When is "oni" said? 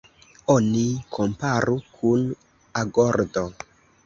0.53-0.85